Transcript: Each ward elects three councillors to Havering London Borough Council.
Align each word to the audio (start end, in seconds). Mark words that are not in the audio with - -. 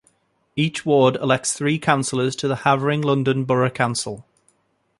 Each 0.55 0.83
ward 0.83 1.17
elects 1.17 1.53
three 1.53 1.77
councillors 1.77 2.35
to 2.37 2.55
Havering 2.55 3.03
London 3.03 3.43
Borough 3.45 3.69
Council. 3.69 4.25